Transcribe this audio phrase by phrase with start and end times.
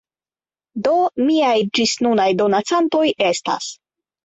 [0.87, 0.93] Do,
[1.25, 1.51] miaj
[1.81, 3.71] ĝisnunaj donacantoj estas